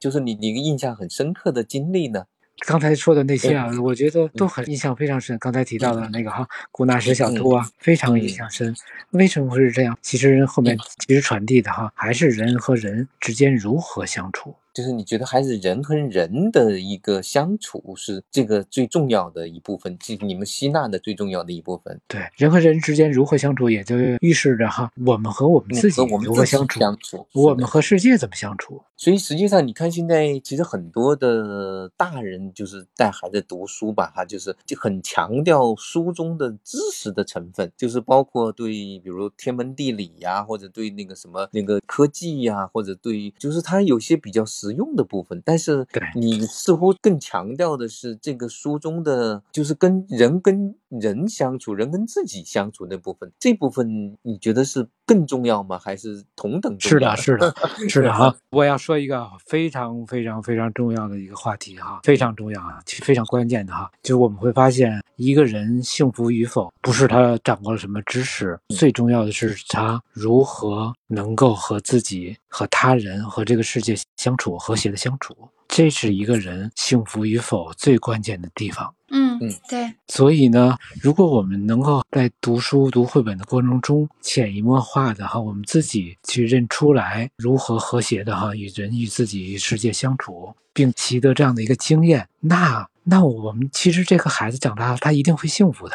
[0.00, 2.24] 就是你你印象很深刻的经历呢？
[2.64, 5.38] 刚才说的那些啊，我觉得都很印象非常深。
[5.38, 8.74] 刚才提到的那个哈，古纳什小兔啊，非常印象深。
[9.10, 9.96] 为什么会是这样？
[10.00, 14.54] 其实后面其实传递的哈，还是人和人之间如何相处。
[14.76, 21.98] 就是你觉得还是人和人的一个相处是这个最重要的一部分，即你们吸纳的最重要的一部分。
[22.06, 28.82] 对，人和人之间如何相处，也就预示着哈，我们和我们自己如何相处，我们和世界怎么相处。
[28.98, 44.65] 所以实际上，你看现在其实很多的大人就是带孩子读书吧，哈，就是就很强调书中的知识的成分，就是包括对比如天文地理呀，或者对那个什么那个科技呀，或者对就是他有些比较实。
[44.66, 55.78] 实用的部分，但是你似乎更强调的是这个书中的，就是跟人跟人相处，人跟自己相处那部分，这部分你觉得是更重要吗？
[55.78, 57.14] 还是同等重要？
[57.14, 58.34] 是的， 是的，是的哈。
[58.50, 74.56] 我要说一个非常非常非常重要的一个话题哈，非常重要啊，非常关键的哈，就是我们会发现一个人幸福与否，不是他掌握了什么知识，最重要的是他如何能够和自己、和他人、和这个世界相处。
[74.58, 75.36] 和谐的相处，
[75.76, 78.94] 这是一个人幸福与否最关键的地方。
[79.10, 79.92] 嗯嗯，对。
[80.08, 95.94] 所以呢，如果我们能够在读书、读绘本的过程中，潜移默化的哈，我们自己去认出来如何和谐的哈与人与自己与世界相处，并习得这样的一个经验，那那我们其实这个孩子长大了，他一定会幸福的。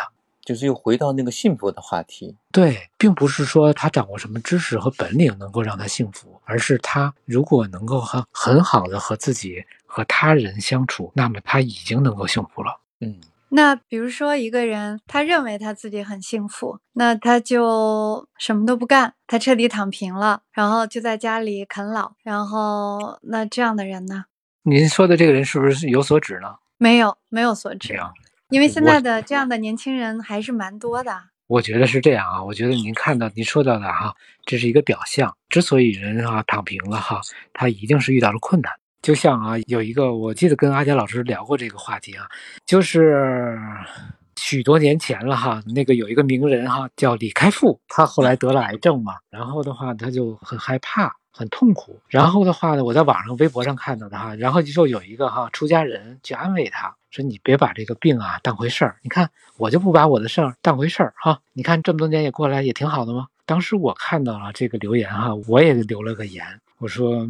[0.52, 12.82] 就是又回到那个幸福的话题，对，并不是说他掌握什么知识和本领能够让他幸福，而是他如果能够很很好的和自己和他人相处，那么他已经能够幸福了。
[13.00, 13.16] 嗯，
[13.48, 24.26] 那比如说一个人，他认为他自己很幸福，那他就什么都不干，他彻底躺平了，然后就在家里啃老，然后那这样的人呢？
[24.64, 26.56] 您说的这个人是不是有所指呢？
[26.78, 27.98] 没有，没有所指。
[28.52, 32.44] 因为现在的这样的年轻人还是蛮多的，我觉得是这样啊。
[32.44, 34.14] 我觉得您看到您说到的哈，
[34.46, 35.34] 这是一个表象。
[35.48, 37.22] 之所以人啊躺平了哈，
[37.54, 38.72] 他一定是遇到了困难。
[39.02, 42.28] 就像啊，有一个我记得跟阿杰老师聊过这个话题啊，
[42.66, 43.58] 就是
[44.42, 51.16] 许多年前了哈，那个有一个名人哈叫李开复，他后来得了癌症嘛，然后的话他就很害怕。
[51.34, 66.46] 很痛苦，然后的话呢，我在网上微博上看到的哈，然后就有一个哈出家人去安慰他说：“你别把这个病啊当回事儿，你看我就不把我的事儿当回事儿哈，你看这么多年也过来也挺好的吗？”当时我看到了这个留言哈，我也留了个言，
[66.80, 67.26] 我说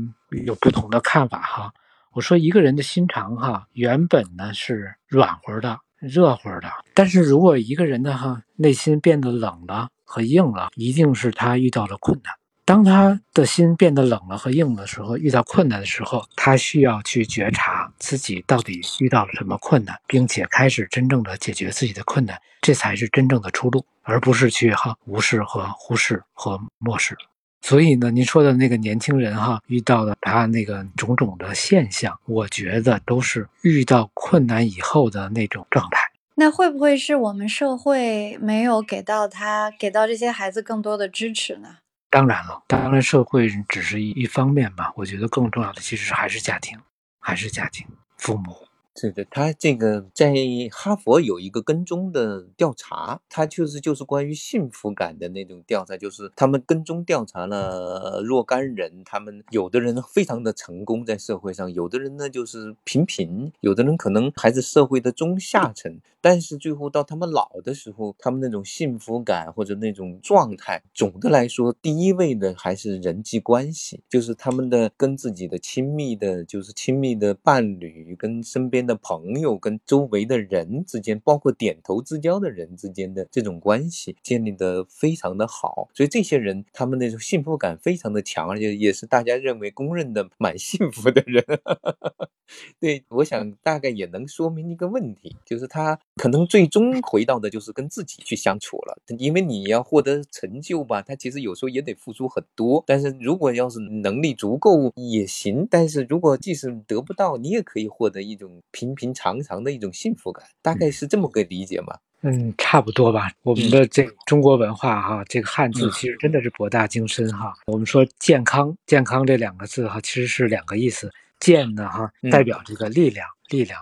[0.46, 1.72] 有不同的看法哈，
[2.12, 12.34] 我说一个人的心肠哈，原本呢是软和的、热乎的，但是如果一个人的哈内心变得冷了和硬了，一定是他遇到了困难。
[12.66, 27.16] 当他的心变得冷了和硬的时候，遇到困难的时候，他需要去觉察自己到底遇到了什么困难，并且开始真正的解决自己的困难，这才是真正的出路，而不是去哈无视和忽视和漠视。
[27.62, 36.00] 所以呢，您说的那个年轻人哈遇到的他那个种种的现象，我觉得都是遇到困难以后的那种状态。
[36.36, 41.78] 那会不会是我们社会没有给到他给到这些孩子更多的支持呢？
[42.10, 44.92] 当然了，当然社会只是一一方面吧。
[44.96, 46.78] 我觉得更重要的其实还是家庭，
[47.20, 47.86] 还是家庭，
[48.18, 48.56] 父母。
[48.94, 50.34] 是的，他这个在
[50.70, 78.81] 哈佛有一个跟踪的调查，他确实就是关于幸福感的那种调查，就是他们跟踪调查了若干人，他们有的人非常的成功在社会上，有的人呢就是平平，有的人可能还是社会的中下层，但是最后到他们老的时候，他们那种幸福感或者那种状态，总的来说，第一位的还是人际关系，就是他们的跟自己的亲密的，就是亲密的伴侣跟身边。
[78.86, 91.44] 的朋友跟周围的人之间，包括点头之交的人之间的这种关系建立的非常的好，所以这些人他们那种幸福感非常的强，而且也是大家认为公认的蛮幸福的人。
[92.82, 108.62] 对，我想大概也能说明一个问题，就是他可能最终回到的就是跟自己去相处了，因为你要获得成就吧，他其实有时候也得付出很多，但是如果要是能力足够也行，但是如果即使得不到，你也可以获得一种。
[108.72, 111.98] 平平常常的一种幸福感，大概是这么个理解吗？
[112.24, 113.32] 嗯，差不多吧。
[113.42, 117.54] 我们的这中国文化哈，这个汉字其实真的是博大精深哈。
[117.66, 121.12] 我们说健康，健康这两个字哈，其实是两个意思。
[121.40, 123.80] 健呢哈，代表这个力量，力量；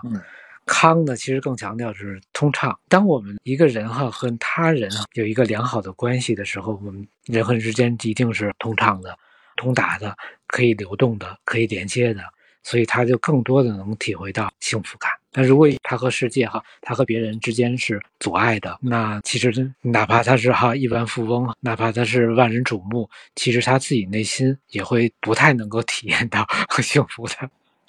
[0.64, 2.80] 康呢，其实更强调是通畅。
[2.88, 9.14] 当我们一个人哈和他人啊有一个良好的关系的时候，我们人和人之间一定是通畅的、
[9.56, 12.22] 通达的、可以流动的、可以连接的。
[12.62, 15.10] 所以他就更多的能体会到幸福感。
[15.32, 26.44] 但如果他和世界哈，他和别人之间是阻碍的，那其实哪怕他是哈亿万富翁，哪怕他是万人瞩目，其实他自己内心也会不太能够体验到
[26.82, 27.34] 幸福的。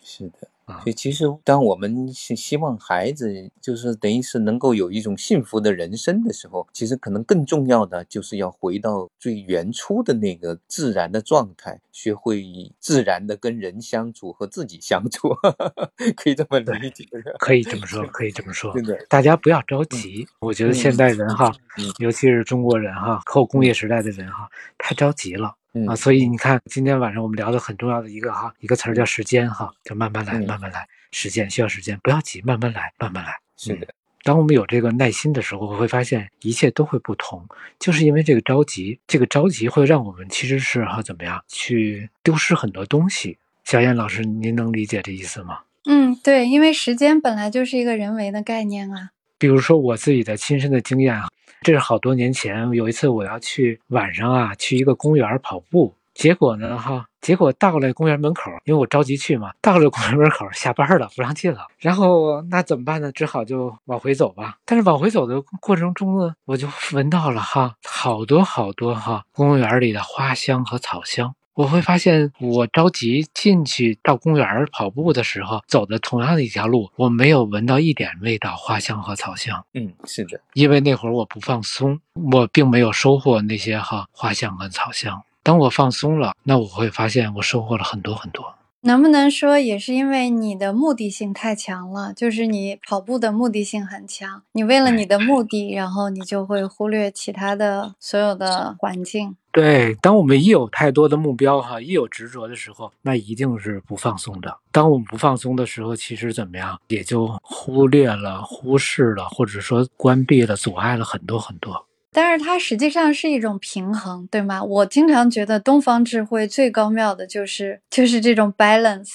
[0.03, 0.47] 是的。
[0.79, 12.43] 所以，其实当我们是希望孩子就是等于是能够有一种幸福的人生的时候，其实可能更重要的就是要回到最原初的那个自然的状态，学会
[12.79, 15.29] 自然的跟人相处和自己相处，
[16.15, 17.05] 可以这么理解。
[17.39, 18.73] 可以这么说， 可以这么说。
[19.09, 20.27] 大家不要着急。
[20.39, 21.51] 我觉得现代人哈，
[21.99, 25.55] 尤其是中国人哈，后工业时代的人哈，太着急了。
[25.87, 33.33] 啊，所以你看，今天晚上我们聊的很重要的一个哈，一个词儿叫时间哈，叫慢慢来，慢慢来，时间需要时间，不要急，慢慢来，慢慢来。
[33.55, 33.87] 是的，
[34.23, 37.47] 当我们有这个耐心的时候，我会发现一切都会不同，
[37.79, 43.37] 就是因为这个着急，这个着急会让我们其实是哈怎么样去丢失很多东西。
[43.63, 45.59] 小燕老师，您能理解这意思吗？
[45.85, 49.11] 嗯，对，因为时间本来就是一个人为的概念啊。
[49.37, 51.29] 比如说我自己的亲身的经验啊。
[51.63, 61.67] 这是好多年前有一次，我要去晚上啊去一个公园跑步，结果呢哈，结果到了公园门口，因为我着急去嘛，到了公园门口下班了，不让进了。
[61.77, 63.11] 然后那怎么办呢？
[63.11, 64.57] 只好就往回走吧。
[64.65, 71.35] 但是往回走的过程中呢，我就闻到了哈好多好多哈公园里的花香和草香。
[71.53, 79.65] 我会发现，我着急进去到公园跑步的时候，走的同样的一条路，我没有闻到一点味道，花香和草香。
[79.73, 81.99] 嗯，是的，因为那会儿我不放松，
[82.31, 85.21] 我并没有收获那些哈花香和草香。
[85.43, 88.55] 当我放松了，那我会发现我收获了很多很多。
[88.83, 92.13] 能不能说也是因为你的目的性太强了？
[92.13, 99.35] 就是你跑步的目的性很强，你为了你的目的，然后你就会忽略其他的所有的环境。
[99.51, 104.57] 对，当我们一有太多的目标哈，一有执着的时候，那一定是不放松的。
[104.71, 111.85] 当我们不放松的时候，其实怎么样，也就忽略了、忽视了，或者说关闭了、阻碍了很多很多。
[112.13, 114.61] 但是它实际上是一种平衡，对吗？
[114.63, 119.09] 我经常觉得东方智慧最高妙的就是就是这种 balance，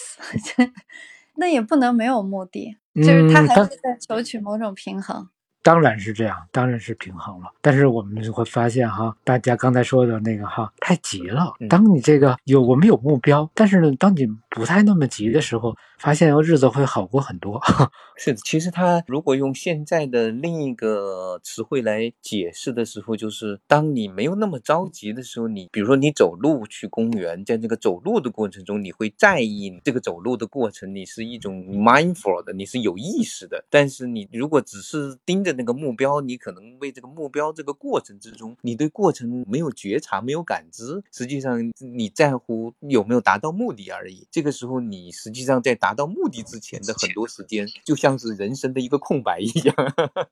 [1.36, 5.28] 那也不能没有目的，就是他还是在求取某种平衡。
[5.66, 7.50] 当然是这样，当然是平衡了。
[7.60, 11.52] 但是我们就会发现哈，大家刚才说的那个哈，太急了。
[11.68, 15.74] 当你这个有我们有目标，但是呢，当你不太那么急的时候。
[15.98, 17.58] 发现日子会好过很多。
[18.18, 33.64] 是的，其实他如果用现在的另一个词汇来解释的时候，就是当你没有那么着急的时候，你比如说你走路去公园，在这个走路的过程中，你会在意这个走路的过程，你是一种 mindful 的，你是有意识的。
[33.70, 41.02] 但是你如果只是盯着那个目标，你可能为这个目标这个过程之中，你对过程没有觉察，没有感知。
[41.10, 44.24] 实际上你在乎有没有达到目的而已。
[44.30, 45.96] 这个时候你实际上在达。
[45.96, 49.74] 到目的之前的很多时间，就像是人生的一个空白一样，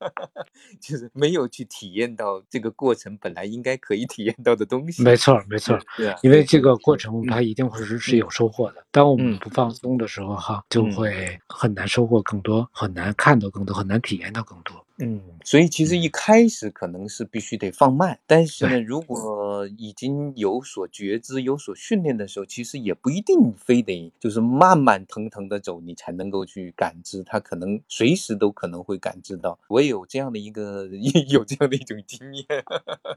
[0.79, 5.01] 就是没有去体验到这个过程本来应该可以体验到的东西。
[5.01, 8.85] 没错，没错，对，因为这个过程它一定会是是有收获的。
[8.91, 14.84] 当我们不放松的时候，哈，就会很难收获更多，很难看到更多，很难体验到更多。
[14.97, 29.59] 嗯，所以其实一开始可能是必须得放慢，但是呢，如果已经有所觉知、有所训练的时候，其实也不一定非得就是慢慢腾腾的走，你才能够去感知，它可能随时都可能会感知到。
[29.67, 30.87] 我有这样的一个
[31.27, 32.45] 有这样的一种经验，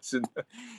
[0.03, 0.29] 是的，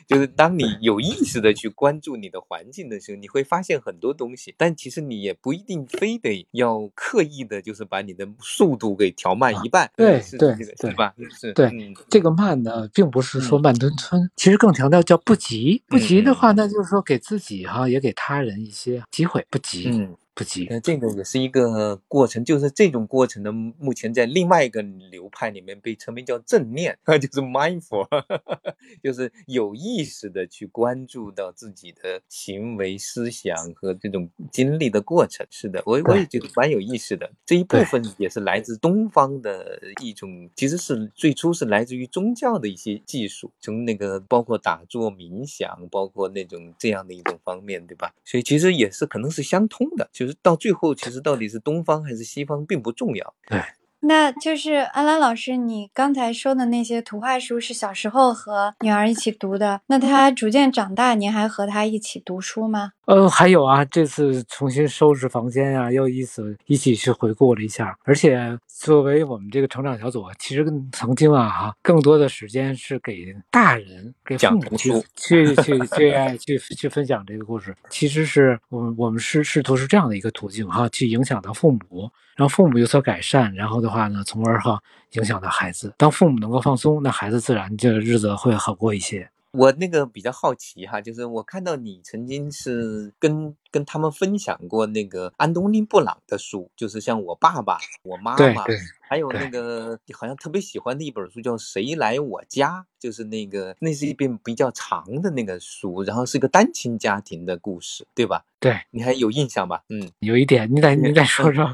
[0.05, 9.89] 就是当你有意识的去关注你的环境的时候，你会发现很多东西，但其实你也不一定非得要刻意的，就是把你的速度给调慢一半。
[9.95, 10.37] 对对
[10.75, 10.88] 对。
[10.88, 11.13] 对吧？
[11.29, 11.71] 是对
[12.09, 15.83] 这个慢呢，并不是说慢吞吞，其实更强调叫不急。
[15.87, 19.89] 不急的话，那就是说给自己哈，也给他人一些机会，不急。
[19.91, 20.15] 嗯。
[20.39, 28.07] 不急，那这个也是一个过程，就是这种过程呢，目前在另外一个流派里面被称为叫正念， 就是 mindful，
[29.03, 35.45] 就是有意识的去关注到自己的行为、思想和这种经历的过程。
[35.49, 37.29] 是的，我我也觉得蛮有意思的。
[37.45, 48.13] 这一部分也是来自东方的一种，其实是最初是来自于宗教的一些技术，从那个包括打坐、冥想，包括那种这样的一种方面，对吧？
[48.23, 50.28] 所以其实也是可能是相通的，就是。
[50.41, 53.35] 到最后，其实到底是东方还是西方，并不重要。
[53.47, 53.61] 对，
[54.01, 62.93] 那就是安兰老师，你刚才说的那些图画书是小时候和女儿一起读的，那她逐渐长大，您还和她一起读书吗？
[63.05, 67.97] 呃，还有啊，这次重新收拾房间呀，又一起一起去回顾了一下。
[68.03, 77.75] 而且作为我们这个成长小组，其实曾经啊哈，更多的时间是给大人、给父母去去去去去去分享这个故事。
[77.89, 82.09] 其实是我们我们是试图是这样的一个途径哈，去影响到父母，
[82.39, 84.81] 让父母有所改善，然后的话呢，从而哈
[85.11, 85.93] 影响到孩子。
[85.97, 89.29] 当父母能够放松，那孩子自然就日子会好过一些。
[89.51, 98.63] 我那个比较好奇哈，就是我看到你曾经是跟跟他们分享过那个安东尼布朗的书，就是像我爸爸、我妈妈，
[99.01, 108.45] 还有那个好像特别喜欢的一本书叫《谁来我家》，就是那个那是一本比较长的那个书，然后是一个单亲家庭的故事，对吧？
[108.59, 109.83] 对你还有印象吧？
[109.87, 111.71] 嗯，有一点，你再你再说说，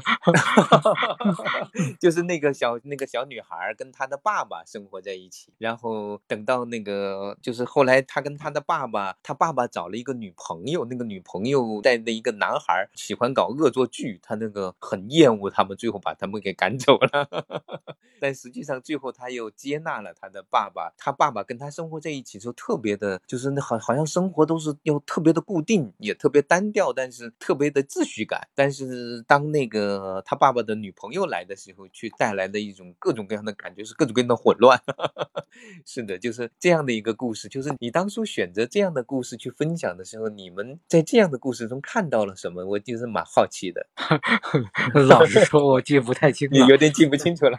[2.00, 17.28] 就是那个小那个小女孩跟她的爸爸生活在一起，然后等到那个就是后来她跟她的爸爸，她爸爸找了一个女朋友，那个女朋友带的一个男孩喜欢搞恶作剧，他那个很厌恶他们，最后把他们给赶走了。
[18.18, 26.72] 但实际上最后他又接纳了他的爸爸，他爸爸跟他生活在一起时候特别的，就是那好好像生活都是又特别的固定，也特别单。
[26.72, 28.48] 调，但是特别的秩序感。
[28.54, 34.80] 但是当那个他爸爸的女朋友来的时候，却带来的一种各种各样的感觉，是各种各样的混乱。
[35.86, 37.48] 是的，就是这样的一个故事。
[37.48, 42.64] 就是你当初选择这样的故事去分享的时候，你们在这样的故事中看到了什么？
[42.64, 43.86] 我就是蛮好奇的。
[45.08, 47.58] 老实说，我记不太清了，有点记不清楚了。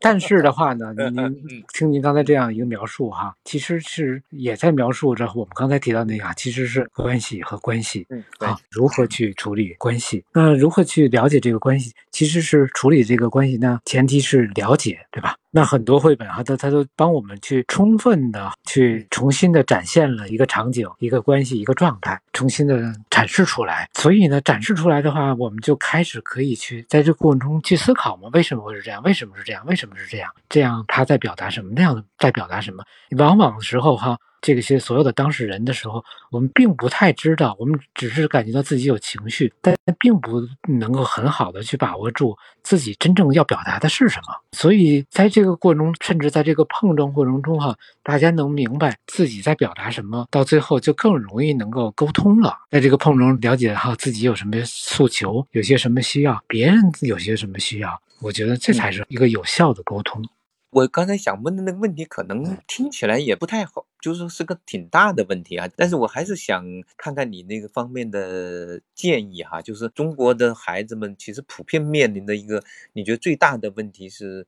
[0.00, 8.06] 但是的话呢， 您听您刚才这样一个描述哈，其实是也在描述着我们刚才提到那个，其实是关系和关系。
[8.10, 10.24] 嗯啊，如何去处理关系？
[10.32, 11.92] 那如何去了解这个关系？
[12.10, 15.36] 其实是处理这个关系呢，前提是了解，对吧？
[15.50, 23.88] 那很多绘本哈，它它都帮我们去充分的去重新的展现了一个场景、一个关系、一个状态，重新的展示出来。
[23.94, 29.02] 所以呢，展示出来的话，我们就开始可以去在这过程中去思考嘛，为什么会是这样？
[29.02, 29.64] 为什么是这样？
[29.66, 30.30] 为什么是这样？
[30.48, 31.72] 这样他在表达什么？
[31.74, 32.84] 那样的在表达什么？
[33.18, 34.16] 往往时候哈。
[34.42, 40.40] 这些所有的当事人的时候，我们并不太知道，我们只是感觉到自己有情绪，但并不
[40.78, 44.34] 能够很好的去把握住自己真正要表达的是什么。
[44.52, 52.56] 所以在这个过程中，甚至在这个碰撞过程中，哈，大家能明白自己在表达什么，到最后就更容易能够沟通了。
[52.70, 60.24] 在这个碰撞了解哈自己有什么诉求，有些什么需要，别人有些什么需要，我觉得这才是一个有效的沟通。
[60.70, 65.68] 我刚才想问的那个问题，可能听起来也不太好，就是是个挺大的问题啊。
[65.76, 66.64] 但是我还是想
[66.96, 69.60] 看看你那个方面的建议哈。
[69.60, 72.62] 就是中国的孩子们其实普遍面临的一个，
[72.92, 74.46] 你觉得最大的问题是？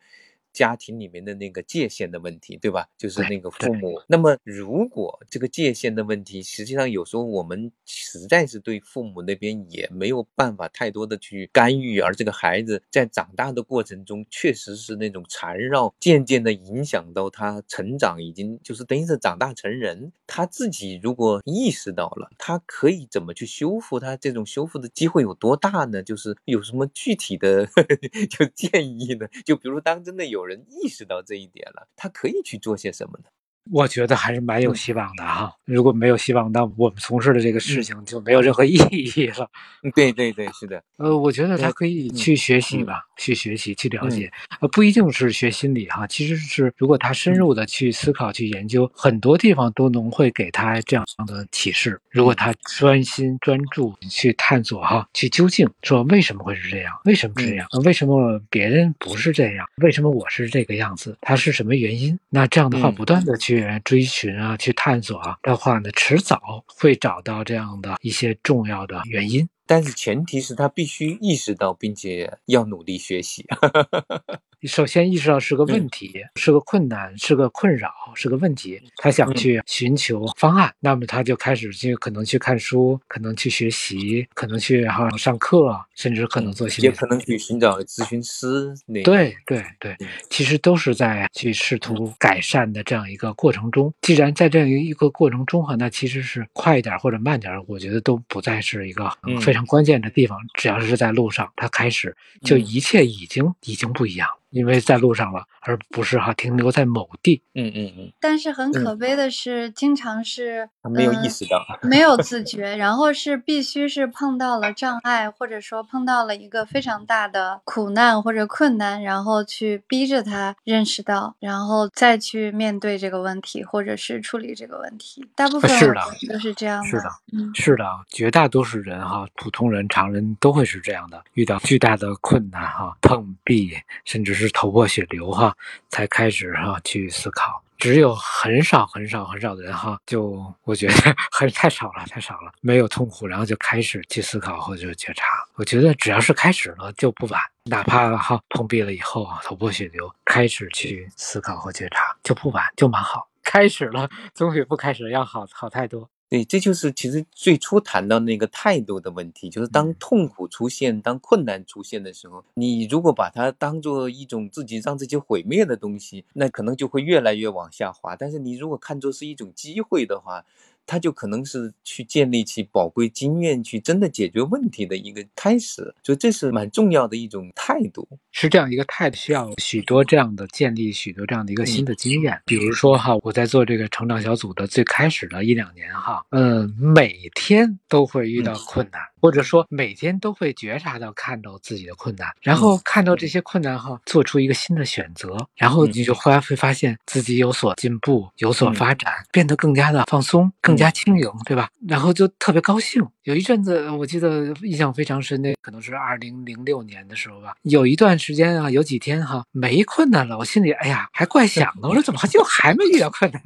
[0.53, 2.87] 家庭里面的那个界限的问题，对吧？
[2.99, 4.01] 就是那个父母。
[4.07, 20.13] 那么，如果这个界限的问题，实际上有时候我们实在是对父母那边也没有办法太多的去干预，而这个孩子在长大的过程中，确实是那种缠绕，渐渐的影响到他成长，已经就是等于是长大成人。
[20.27, 23.99] 他自己如果意识到了，他可以怎么去修复？
[23.99, 26.03] 他这种修复的机会有多大呢？
[26.03, 27.67] 就是有什么具体的
[28.29, 29.27] 就建议呢？
[29.47, 30.42] 就比如当真的有。
[30.43, 33.31] 有人意识到这一点了，他可以去做些什么呢？
[33.71, 35.53] 我觉得还是蛮有希望的哈。
[35.65, 38.75] 如果没有希望，那我们从事的这个事情就没有任何 意
[39.17, 39.49] 义了。
[39.95, 40.83] 对对对，是的。
[40.99, 44.31] 呃，我觉得他可以去学习吧，去学习，去了解。
[44.61, 52.01] 呃，不一定是学心理哈，其实是如果他深入的去思考、去研究，很多地方都能会给他这样的启示。
[52.11, 56.93] 如果他专心专注去探索哈，去究竟说为什么会是这样？
[57.05, 57.67] 为什么这样？
[57.85, 59.67] 为什么别人不是这样？
[59.77, 61.17] 为什么我是这个样子？
[61.21, 62.19] 他是什么原因？
[62.29, 63.52] 那这样的话，不断的去。
[63.61, 69.49] 去追寻啊，去探索啊的话呢，迟早会找到这样的一些重要的原因。
[69.67, 73.47] 但是前提是他必须意识到，并且要努力学习。
[74.65, 78.81] 首先意识到是个问题，是个困难，是个困扰，是个问题。
[78.97, 88.73] 他想去寻求方案，那么他就开始去可能去看书，可能去学习，可能去哈上课，甚至可能做心理，也可能去寻找咨询师。
[89.05, 89.97] 对对对，
[90.31, 93.93] 其实都是在去试图改善的这样一个过程中。
[94.03, 99.11] 既然在这样一个过程中哈，那其实是快一点或者慢点，我觉得都不再是一个
[99.41, 100.39] 非常关键的地方。
[100.55, 104.29] 只要是在路上，他开始就一切已经已经不一样。
[104.53, 107.43] 因为在路上了，而不是哈停留在某地。
[107.55, 108.13] 嗯嗯嗯。
[108.21, 125.27] 但是很可悲的是，经常是没有意识到，没有自觉，然后是必须是碰到了障碍，或者说碰到了一个非常大的苦难或者困难，然后去逼着他认识到，然后再去面对这个问题，或者是处理这个问题。
[125.35, 126.89] 大部分是的都是这样的。
[126.89, 133.73] 是的，嗯，是的，绝大多数人哈，普通人、常人都会是这样的，遇到巨大的困难哈，碰壁，
[134.05, 135.57] 甚至是是头破血流哈，
[135.89, 137.63] 才开始哈去思考。
[137.79, 140.95] 只有很少很少很少的人哈，就我觉得
[141.33, 145.27] 很太少了，太少了，没有痛苦，然后就开始去思考或者觉察。
[145.57, 153.29] 我觉得只要是开始了就不晚，哪怕哈碰壁了以后啊，头破血流，开始去思考和觉察就不晚，就蛮好。
[153.43, 156.09] 开始了总比不开始要好好太多。
[156.33, 168.17] 对，这就是其实最初谈到那个态度的问题，就是当痛苦出现、当困难出现的时候，你如果把它当做一种自己让自己毁灭的东西，那可能就会越来越往下滑。
[168.17, 170.47] 但是你如果看作是一种机会的话，
[170.87, 178.09] 它就可能是去建立起宝贵经验，去真的解决问题的一个开始，所以这是蛮重要的一种态度。
[178.31, 182.41] 是这样一个态度，需要许多这样的建立，许多这样的一个新的经验。
[182.45, 189.01] 比如说哈，我在做这个成长小组的最开始的一两年哈，嗯，每天都会遇到困难。
[189.23, 201.69] 或者说每天都会觉察到看到自己的困难，然后看到这些困难后，做出一个新的选择，然后你就忽然会发现自己有所进步，有所发展，变得更加的放松，更加轻盈，对吧？
[201.87, 203.01] 然后就特别高兴。
[203.25, 213.41] 有一阵子我记得印象非常深，的可能是二零零六年的时候吧，有一段时间啊，有几天哈没困难了，我心里哎呀还怪想的，我说怎么就还没遇到困难？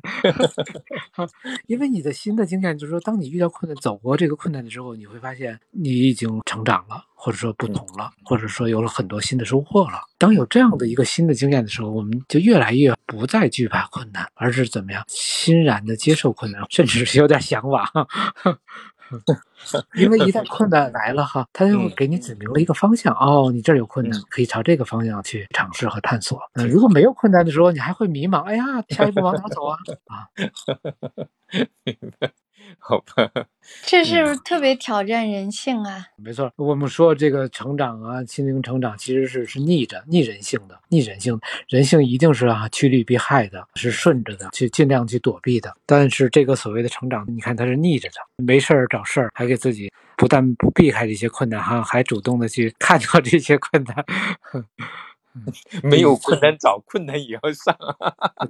[1.68, 5.59] 因为你的新的经验就是说，当你遇到困难，走过这个困难的时候，你会发现。
[5.70, 10.01] 你已经成长了，或者说不同了，或者说有了很多新的收获了。
[10.16, 17.87] 当有这样的一个新的经验的时候，我们就越来越不再惧怕困难，而是怎么样欣然的接受困难，甚至是有点向往。
[19.94, 23.14] 因为一旦 困难来了哈，他就会给你指明了一个方向。
[23.14, 26.40] 哦，你这儿有困难，可以朝这个方向去尝试和探索。
[26.54, 28.42] 那如果没有困难的时候，你还会迷茫。
[28.42, 29.76] 哎呀，下一步往哪走啊？
[30.07, 30.28] 啊。
[32.78, 33.30] 好吧，
[33.84, 36.06] 这是特别挑战人性啊！
[36.16, 41.38] 没错，我们说这个成长啊，心灵成长其实是是逆着、逆人性的，逆人性，
[41.68, 45.74] 人性一定是啊趋利避害的，是顺着的，去尽量去躲避的。
[45.84, 48.14] 但是这个所谓的成长，你看它是逆着的，
[48.44, 54.04] 没事儿找事儿，还给自己不但不避开这些困难，哈，还主动的去看到这些困难。
[55.82, 57.76] 没有困难找困难也要上，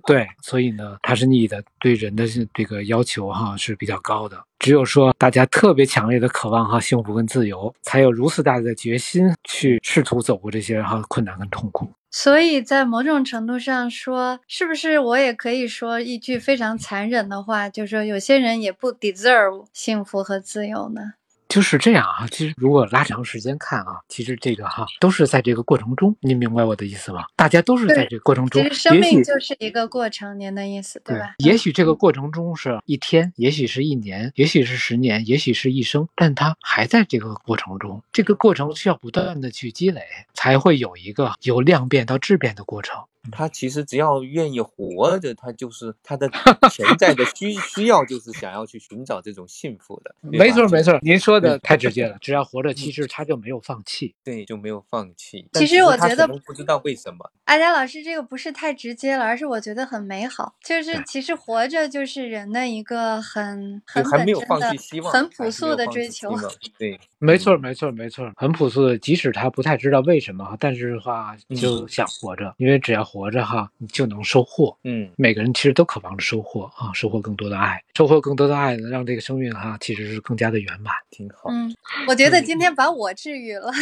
[0.06, 2.24] 对，所以呢，它是逆的，对人的
[2.54, 4.42] 这个要求哈是比较高的。
[4.58, 11.92] 只有说大家特别强烈的渴望哈幸福跟自由，才有如此大的决心去试图走过这些哈困难跟痛苦。
[12.10, 21.12] 所以在某种程度上说，是不是我也可以说一句非常残忍的话，就是说有些人也不 deserve 幸福和自由呢？
[21.48, 27.24] 就是这样啊，其实如果拉长时间看啊，其实这个哈都是在这个过程中，您明白我的意思吗？
[27.36, 31.34] 大家都是在这个过程中，其实生命就是一个过程，您的意思对吧？
[31.38, 40.02] 也许这个过程中是一天，也许是一年，也许是十年，也许是一生，但它还在这个过程中，这个过程需要不断的去积累，
[40.34, 42.96] 才会有一个由量变到质变的过程。
[43.30, 46.30] 他其实只要愿意活着，他就是他的
[46.70, 50.14] 潜在的需需要，就是想要去寻找这种幸福的。
[50.20, 52.16] 没错，没错，您说的太直接了。
[52.20, 55.48] 只要活着，其实他就没有放弃，对，就没有放弃。
[55.54, 60.54] 其实我觉得不知道为什么，阿佳老师这个不是太直接了，而是我觉得很美好。
[60.64, 66.36] 就是其实活着就是人的一个很很还没有放弃希望、很朴素的追求。
[66.78, 68.98] 对， 没错，没错，没错，很朴素的。
[68.98, 74.76] 即使他不太知道为什么，但是的话就想活着，因为只要活着哈，你就能收获。
[74.84, 81.48] 嗯，每个人其实都渴望着收获啊，收获更多的爱，收获更多的爱呢，让这个生命哈其实是更加的圆满，挺好。
[81.50, 81.74] 嗯，
[82.08, 83.72] 我觉得今天把我治愈了，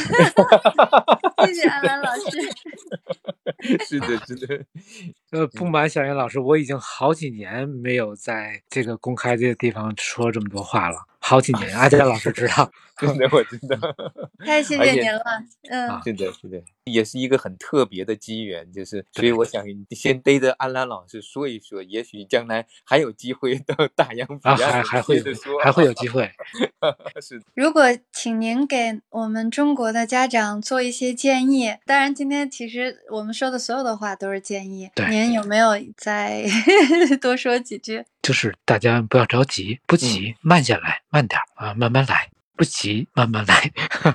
[1.46, 2.22] 谢谢安安老师。
[3.88, 4.64] 是的，是的。
[5.32, 10.98] 呃，不瞒小燕老师，我已经好几年没有在这个公开这个地方说这么多话了。
[11.26, 12.70] 好几年，阿佳老师知道，
[13.00, 13.78] 真的，我真的
[14.44, 15.22] 太谢谢您了。
[15.70, 25.22] 嗯，是的，是的，也是一个很特别的机缘，就是所以我想先逮着安兰老师说一说，也许将来还有机会到大洋彼岸，还还会
[25.62, 26.30] 还会有机会。
[27.22, 27.42] 是。
[27.54, 36.44] 如果请您给我们中国的家长做一些建议，当然今天其实我们说的所有的话都是建议，您有没有再
[37.18, 38.04] 多说几句？
[38.24, 42.30] 就是大家不要着急，不急，慢下来，慢点啊，慢慢来。
[42.56, 43.70] 不急，慢慢来。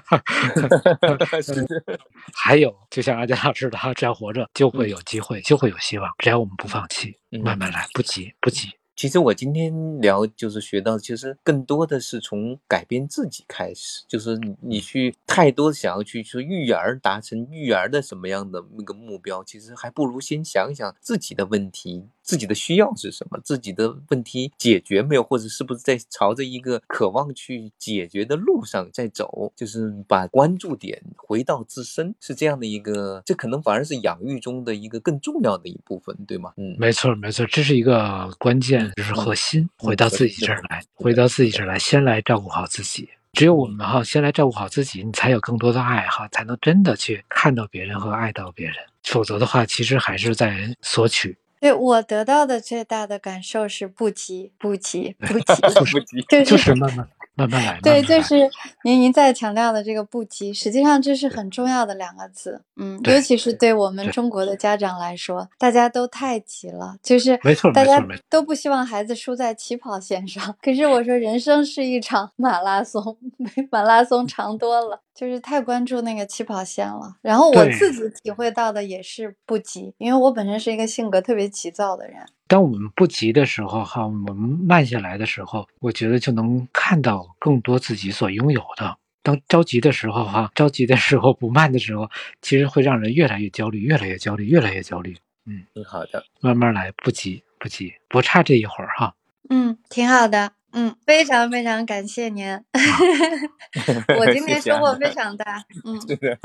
[2.34, 6.10] 还有，就像阿佳老师的哈，只要活着就会有机会，就会有希望。
[6.18, 8.70] 只要我们不放弃，慢慢来，不急，不急。
[8.96, 22.08] 其实我今天聊就是学到，其实更多的是从改变自己开始，就是你去太多想要去说育儿达成育儿的什么样的那个目标，其实还不如先想想自己的问题。
[22.30, 23.40] 自己的需要是什么？
[23.44, 29.52] 自己的问题解决没有，或者是不是在朝着一个渴望去解决的路上在走？
[29.56, 36.54] 就是把关注点回到自身，是这样的一个，这可能反而是养育中的一个更重要的一部分，对吗？
[36.58, 43.10] 嗯，没错，没错，这是一个关键，就是核心，回到自己这儿来，回到自己这儿来，先来照顾好自己。
[43.34, 48.76] 只有我们哈，先来照顾好自己，你才有更多的爱哈，才能真的去看到别人和爱到别人。
[49.04, 51.36] 否则的话，其实还是在索取。
[51.60, 57.80] 对我得到的最大的感受是不急不急不 急不急，就是慢慢慢慢来。
[57.82, 58.50] 对，就是
[58.84, 62.62] 您您在强调的这个不急，实际上这是很重要的两个字。
[62.78, 70.56] 嗯，尤其是对我们中国的家长来说，大家都太急了，就是没错，大家都不希望孩子输在起跑线上。
[70.62, 75.02] 可是我说，人生是一场马拉松，比 马拉松长多了。
[75.20, 82.26] 就是太关注那个起跑线了，然后我自己体会到的也是不急，因为我本身是一个性格特别急躁的人。
[82.48, 84.34] 当我们不急的时候，哈，我们
[84.66, 88.96] 慢下来的时候，我觉得就能看到更多自己所拥有的。
[89.22, 92.10] 当着急的时候，哈，着急的时候不慢的时候，
[92.42, 95.18] 其实会让人越来越焦虑，越来越焦虑，越来越焦虑。
[95.46, 99.14] 嗯，挺好的，慢慢来，不急不急，不差这一会儿哈。
[99.50, 100.54] 嗯，挺好的。
[100.72, 102.46] 嗯，非常非常感谢您，
[104.20, 105.64] 我今天收获非常大。
[105.84, 106.38] 嗯， 是的，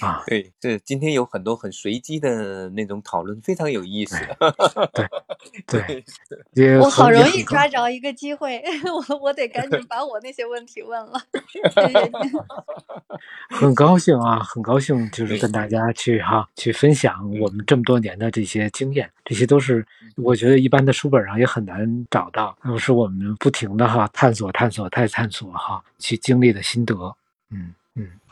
[0.00, 4.16] 啊，对，这今天有很多很随机的那种讨论，非常有意思。
[4.94, 5.08] 对
[6.54, 7.66] 对，我好容易抓。
[7.68, 8.62] 着一个机会，
[9.10, 11.20] 我我得赶紧把我那些问题问了。
[11.50, 11.60] 谢
[11.92, 12.32] 谢您，
[13.50, 19.84] 很高兴啊，很高兴，就是跟大家去哈去分享我们这么多年的这些经验，这些都是
[20.16, 23.34] 我觉得一般的书本上也很难找到，都是我们。
[23.38, 26.94] 不停的哈探索探索再探索哈去经历的心得，
[27.50, 27.74] 嗯嗯，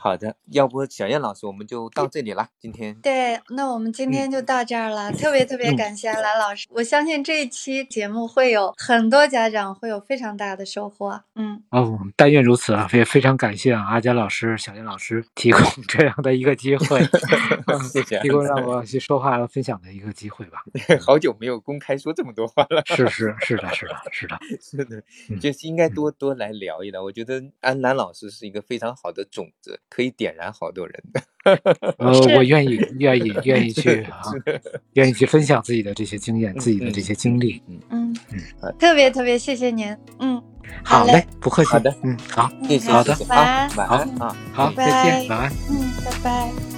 [0.04, 2.94] 好的，要不小燕老师我们就到这里了，今天。
[2.96, 11.62] 对，那我们今天就到这儿了，特别特别感谢蓝老师，我相信这一期节目会有很多家长会有非常大的收获，嗯。
[11.70, 17.00] 哦，但愿如此啊，也非常感谢啊阿佳老师、小燕老师提供 这样的一个机会，
[17.90, 20.62] 谢谢，提供让我去说话和分享的一个机会吧，
[21.00, 25.02] 好久没有公开说这么多话了，是是是的是的是的是的，
[25.40, 30.34] 就是应该多多来聊一聊，我觉得安南老师是一个非常好的种子，可以点。
[30.34, 31.22] 燃好多人的，
[31.98, 34.22] 呃，我愿意，愿意，愿意去 啊，
[34.94, 40.42] 愿意去分享自己的这些经验，自己的这些经历，嗯嗯嗯，特别特别谢谢您，嗯，
[40.82, 44.86] 好嘞，不客气，好的，嗯，好，谢谢，好的，晚安，晚安啊，好，再
[45.20, 46.73] 见，晚安，嗯，拜拜。